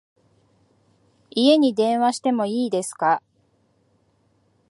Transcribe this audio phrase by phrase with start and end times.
[1.29, 3.21] 家に電話しても良いですか？